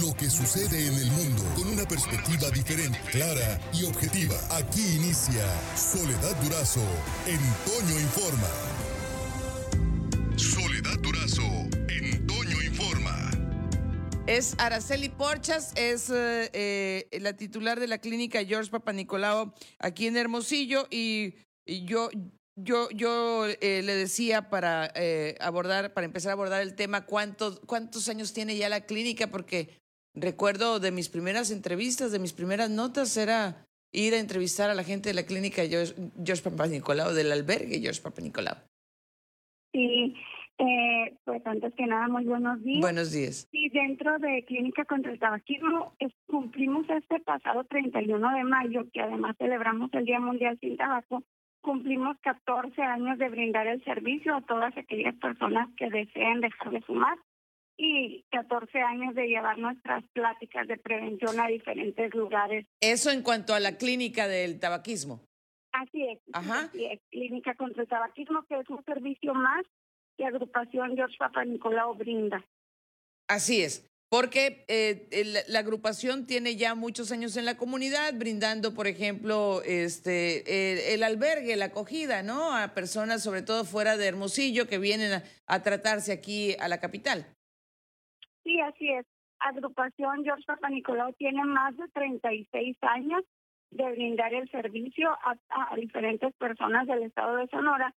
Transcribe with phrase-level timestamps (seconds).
[0.00, 4.34] lo que sucede en el mundo con una perspectiva diferente, clara y objetiva.
[4.50, 5.44] Aquí inicia
[5.76, 6.80] Soledad Durazo
[7.26, 7.34] en
[8.00, 8.48] Informa.
[10.36, 11.42] Soledad Durazo
[11.88, 12.06] en
[12.64, 13.30] Informa.
[14.26, 20.86] Es Araceli Porchas, es eh, la titular de la clínica George Papanicolao aquí en Hermosillo
[20.90, 21.34] y,
[21.66, 22.08] y yo,
[22.56, 27.60] yo, yo eh, le decía para eh, abordar, para empezar a abordar el tema, ¿cuántos,
[27.66, 29.81] cuántos años tiene ya la clínica, porque
[30.14, 34.84] recuerdo de mis primeras entrevistas, de mis primeras notas, era ir a entrevistar a la
[34.84, 35.94] gente de la clínica George,
[36.24, 38.56] George Papanicolao, del albergue George Papanicolao.
[39.72, 40.14] Sí,
[40.58, 42.80] eh, pues antes que nada, muy buenos días.
[42.80, 43.48] Buenos días.
[43.50, 49.00] Sí, dentro de Clínica contra el Tabaquismo es- cumplimos este pasado 31 de mayo, que
[49.00, 51.22] además celebramos el Día Mundial sin Tabaco,
[51.62, 56.80] cumplimos 14 años de brindar el servicio a todas aquellas personas que deseen dejar de
[56.82, 57.16] fumar
[57.76, 62.66] y 14 años de llevar nuestras pláticas de prevención a diferentes lugares.
[62.80, 65.20] Eso en cuanto a la clínica del tabaquismo.
[65.72, 66.18] Así es.
[66.32, 66.66] Ajá.
[66.66, 67.00] Así es.
[67.10, 69.64] Clínica contra el Tabaquismo, que es un servicio más
[70.16, 72.44] que agrupación George Papa Nicolau brinda.
[73.26, 78.86] Así es, porque eh, la agrupación tiene ya muchos años en la comunidad, brindando, por
[78.86, 82.54] ejemplo, este el, el albergue, la acogida, ¿no?
[82.54, 86.78] A personas, sobre todo fuera de Hermosillo, que vienen a, a tratarse aquí a la
[86.78, 87.26] capital.
[88.44, 89.06] Sí, así es.
[89.38, 93.24] Agrupación George Papa Nicolau tiene más de 36 años
[93.70, 97.94] de brindar el servicio a, a diferentes personas del estado de Sonora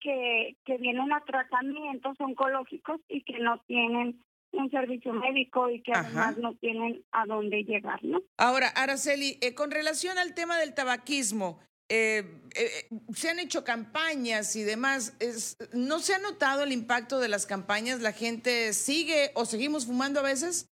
[0.00, 4.22] que, que vienen a tratamientos oncológicos y que no tienen
[4.52, 6.08] un servicio médico y que Ajá.
[6.08, 8.22] además no tienen a dónde llegar, ¿no?
[8.38, 12.22] Ahora, Araceli, eh, con relación al tema del tabaquismo, eh,
[12.54, 15.16] eh, se han hecho campañas y demás.
[15.20, 18.00] Es, ¿No se ha notado el impacto de las campañas?
[18.00, 20.68] ¿La gente sigue o seguimos fumando a veces?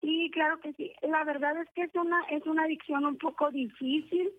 [0.00, 0.92] Sí, claro que sí.
[1.02, 4.32] La verdad es que es una es una adicción un poco difícil,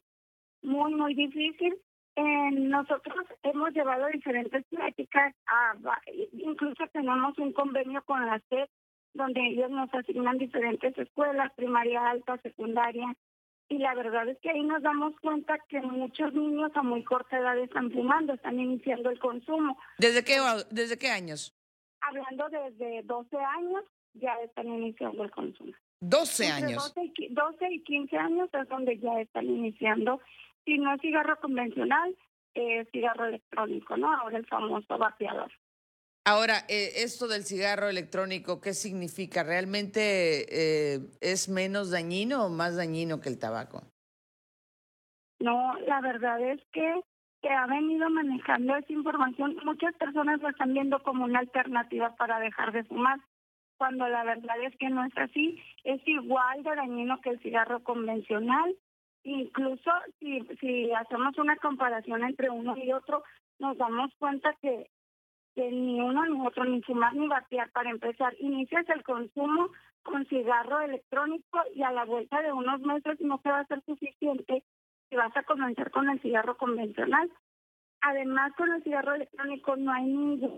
[0.62, 1.76] muy muy difícil.
[2.18, 5.76] Nosotros hemos llevado diferentes pláticas, a,
[6.32, 8.70] incluso tenemos un convenio con la SED
[9.14, 13.16] donde ellos nos asignan diferentes escuelas, primaria alta, secundaria,
[13.70, 17.38] y la verdad es que ahí nos damos cuenta que muchos niños a muy corta
[17.38, 19.78] edad están fumando, están iniciando el consumo.
[19.98, 20.38] ¿Desde qué,
[20.72, 21.54] desde qué años?
[22.02, 23.84] Hablando desde 12 años,
[24.14, 25.74] ya están iniciando el consumo.
[26.02, 26.94] 12 Entre años.
[26.94, 30.22] 12 y, qui- 12 y 15 años es donde ya están iniciando,
[30.66, 32.16] si no es cigarro convencional,
[32.54, 34.14] eh, cigarro electrónico, ¿no?
[34.16, 35.52] Ahora el famoso vapeador.
[36.28, 39.44] Ahora, eh, esto del cigarro electrónico, ¿qué significa?
[39.44, 43.84] ¿Realmente eh, es menos dañino o más dañino que el tabaco?
[45.40, 47.02] No, la verdad es que
[47.42, 49.56] se ha venido manejando esa información.
[49.64, 53.20] Muchas personas lo están viendo como una alternativa para dejar de fumar,
[53.78, 55.62] cuando la verdad es que no es así.
[55.84, 58.76] Es igual de dañino que el cigarro convencional.
[59.24, 63.24] Incluso si, si hacemos una comparación entre uno y otro,
[63.60, 64.90] nos damos cuenta que,
[65.72, 69.70] ni uno ni otro, ni fumar ni batear, para empezar, inicias el consumo
[70.04, 73.82] con cigarro electrónico y a la vuelta de unos meses no te va a ser
[73.86, 74.64] suficiente
[75.10, 77.30] si vas a comenzar con el cigarro convencional.
[78.02, 80.54] Además, con el cigarro electrónico no hay ningún,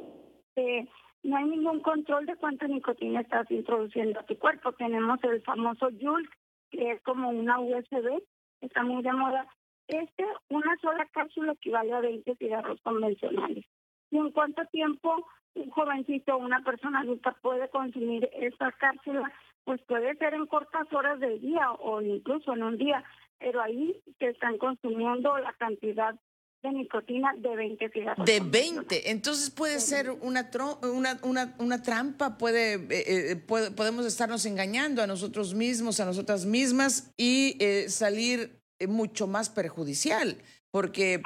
[0.56, 0.88] eh,
[1.24, 4.74] no hay ningún control de cuánta nicotina estás introduciendo a tu cuerpo.
[4.74, 6.29] Tenemos el famoso Juul,
[6.69, 8.22] que es como una USB,
[8.62, 9.47] está muy de moda.
[9.88, 13.66] Este, una sola cápsula equivale a 20 cigarros convencionales.
[14.12, 15.25] ¿Y en cuánto tiempo
[15.56, 19.31] un jovencito o una persona adulta puede consumir esta cápsula?
[19.66, 23.03] Pues puede ser en cortas horas del día o incluso en un día,
[23.40, 26.16] pero ahí se están consumiendo la cantidad
[26.63, 28.25] de nicotina de 20 cigarros.
[28.25, 28.88] De convencionales.
[28.90, 29.12] 20.
[29.12, 34.44] Entonces puede ser una, tro- una, una, una trampa, puede, eh, eh, puede- podemos estarnos
[34.45, 38.56] engañando a nosotros mismos, a nosotras mismas y eh, salir
[38.88, 40.38] mucho más perjudicial.
[40.69, 41.21] Porque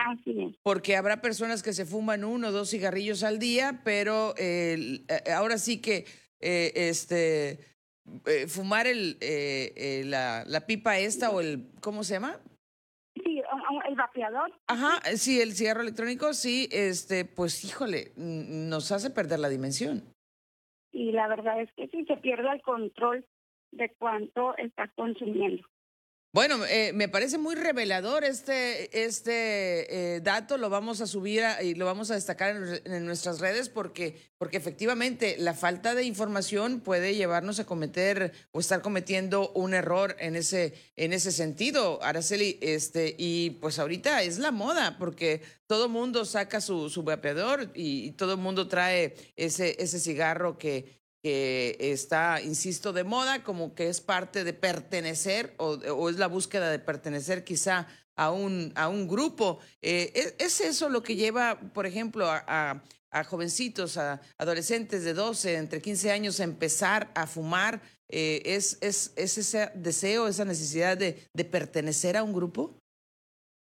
[0.62, 5.32] porque habrá personas que se fuman uno o dos cigarrillos al día, pero eh, eh,
[5.32, 6.06] ahora sí que
[6.40, 7.60] eh, este
[8.28, 12.40] eh, fumar el eh, eh, la, la pipa esta o el ¿cómo se llama?
[13.16, 13.42] Sí,
[13.90, 14.54] el vapeador.
[14.68, 20.04] Ajá, sí, el cigarro electrónico, sí, este, pues híjole, nos hace perder la dimensión.
[20.92, 23.26] Y la verdad es que sí se pierde el control
[23.72, 25.64] de cuánto estás consumiendo.
[26.34, 31.76] Bueno, eh, me parece muy revelador este, este eh, dato, lo vamos a subir y
[31.76, 32.56] lo vamos a destacar
[32.86, 38.62] en nuestras redes porque, porque efectivamente la falta de información puede llevarnos a cometer o
[38.62, 44.40] estar cometiendo un error en ese, en ese sentido, Araceli, este, y pues ahorita es
[44.40, 49.76] la moda porque todo mundo saca su, su vapeador y, y todo mundo trae ese,
[49.84, 56.10] ese cigarro que, que está, insisto, de moda, como que es parte de pertenecer o,
[56.10, 59.60] es la búsqueda de pertenecer quizá a un, a un grupo.
[59.82, 62.82] Eh, ¿es, eso lo que lleva, por ejemplo, a,
[63.12, 67.82] a, jovencitos, a adolescentes de 12, entre 15 años a empezar a fumar?
[68.10, 72.76] Eh, ¿es, es, ¿Es ese deseo, esa necesidad de, de pertenecer a un grupo?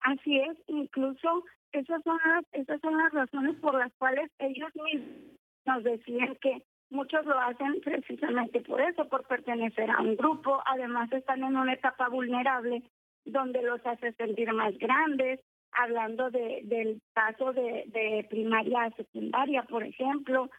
[0.01, 5.37] Así es, incluso esas son las, esas son las razones por las cuales ellos mismos
[5.65, 6.61] nos decían que
[6.93, 11.73] muchos lo hacen precisamente por eso, por pertenecer a un grupo, además están en una
[11.73, 12.83] etapa vulnerable
[13.25, 15.39] donde los hace sentir más grandes,
[15.71, 20.49] hablando de, del caso de, de primaria a secundaria, por ejemplo,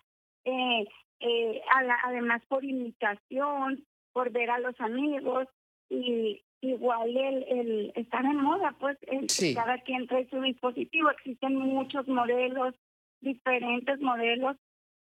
[0.44, 0.86] eh,
[1.20, 1.62] eh,
[2.04, 5.48] además por imitación, por ver a los amigos
[5.88, 8.98] y igual el, el estar en moda, pues
[9.54, 12.74] cada quien trae su dispositivo, existen muchos modelos,
[13.20, 14.56] diferentes modelos.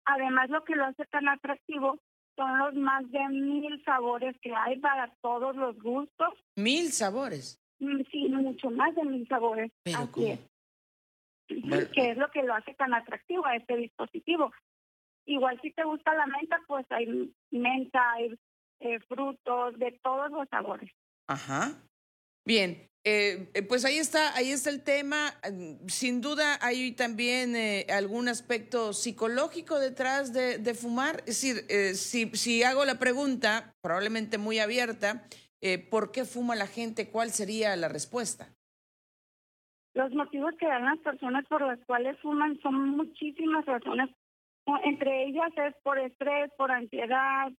[0.05, 1.99] Además, lo que lo hace tan atractivo
[2.35, 6.33] son los más de mil sabores que hay para todos los gustos.
[6.55, 7.61] ¿Mil sabores?
[7.79, 9.71] Mm, sí, mucho más de mil sabores.
[9.85, 10.39] Así es.
[11.93, 14.51] Que es lo que lo hace tan atractivo a este dispositivo.
[15.25, 18.37] Igual si te gusta la menta, pues hay menta, hay
[18.79, 20.91] eh, frutos de todos los sabores.
[21.27, 21.71] Ajá.
[22.49, 25.27] Bien, eh, eh, pues ahí está, ahí está el tema.
[25.53, 31.17] Mm, sin duda hay también eh, algún aspecto psicológico detrás de, fumar.
[31.27, 31.57] Es decir,
[31.95, 35.27] si, si hago la pregunta, probablemente muy abierta,
[35.91, 37.11] ¿por qué fuma la gente?
[37.11, 38.47] ¿Cuál sería la respuesta?
[39.93, 44.09] Los motivos que dan las personas por las cuales fuman son muchísimas razones.
[44.85, 47.51] Entre ellas es por estrés, por ansiedad,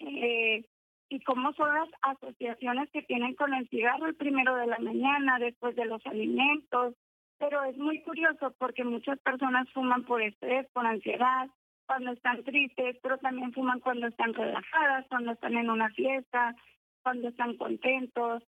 [0.00, 0.66] eh,
[1.08, 5.38] y cómo son las asociaciones que tienen con el cigarro el primero de la mañana,
[5.38, 6.94] después de los alimentos.
[7.38, 11.48] Pero es muy curioso porque muchas personas fuman por estrés, por ansiedad,
[11.86, 16.54] cuando están tristes, pero también fuman cuando están relajadas, cuando están en una fiesta,
[17.02, 18.42] cuando están contentos.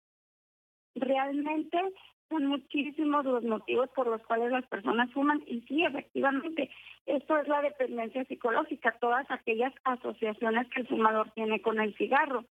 [0.95, 1.79] Realmente
[2.29, 6.69] son muchísimos los motivos por los cuales las personas fuman y sí, efectivamente,
[7.05, 12.45] esto es la dependencia psicológica, todas aquellas asociaciones que el fumador tiene con el cigarro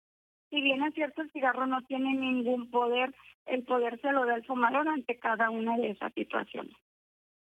[0.49, 3.13] si bien es cierto, el cigarro no tiene ningún poder,
[3.45, 6.73] el poder se lo da el fumador ante cada una de esas situaciones.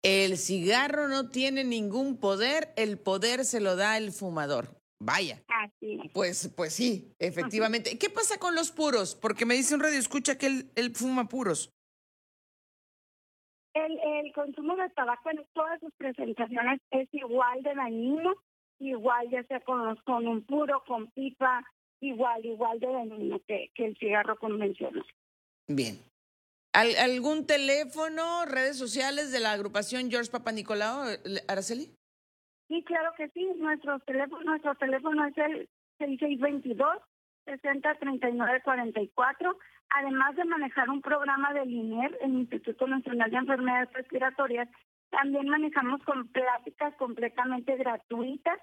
[0.03, 4.77] El cigarro no tiene ningún poder, el poder se lo da el fumador.
[4.99, 5.43] Vaya.
[5.47, 7.97] Así Pues, pues sí, efectivamente.
[7.99, 9.15] ¿Qué pasa con los puros?
[9.15, 11.71] Porque me dice un radio escucha que él, fuma puros.
[13.85, 18.33] El, el consumo de tabaco en todas sus presentaciones es igual de dañino,
[18.79, 21.63] igual ya sea con, con un puro, con pipa,
[22.01, 25.05] igual, igual de dañino que, que el cigarro convencional.
[25.67, 25.99] Bien.
[26.73, 31.05] ¿Algún teléfono, redes sociales de la agrupación George Papa Nicolau,
[31.47, 31.89] Araceli?
[32.67, 33.47] Sí, claro que sí.
[33.57, 35.69] Nuestro teléfono, nuestro teléfono es el
[35.99, 36.97] 6622
[37.45, 39.57] 603944.
[39.89, 44.69] Además de manejar un programa de INER, el Instituto Nacional de Enfermedades Respiratorias,
[45.09, 48.59] también manejamos con pláticas completamente gratuitas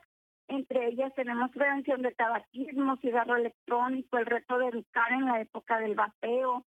[0.49, 5.79] entre ellas tenemos prevención de tabaquismo, cigarro electrónico, el reto de educar en la época
[5.79, 6.65] del vapeo,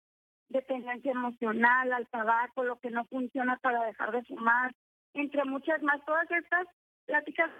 [0.47, 4.73] dependencia emocional al tabaco, lo que no funciona para dejar de fumar,
[5.13, 6.03] entre muchas más.
[6.05, 6.67] Todas estas
[7.05, 7.51] pláticas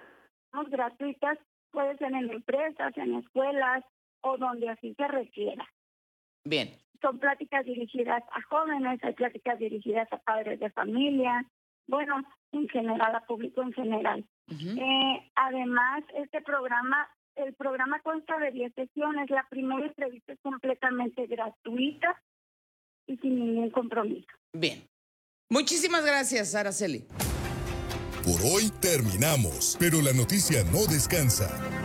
[0.68, 1.38] gratuitas
[1.71, 3.83] pueden ser en empresas, en escuelas
[4.21, 5.68] o donde así se requiera.
[6.46, 6.69] Bien.
[7.01, 11.45] Son pláticas dirigidas a jóvenes, hay pláticas dirigidas a padres de familia,
[11.87, 14.25] bueno, en general, a público en general.
[14.49, 19.29] eh, además, este programa, el programa consta de 10 sesiones.
[19.29, 22.21] La primera entrevista es completamente gratuita
[23.07, 24.27] y sin ningún compromiso.
[24.53, 24.87] Bien.
[25.49, 27.05] Muchísimas gracias, Araceli.
[28.23, 31.85] Por hoy terminamos, pero la noticia no descansa.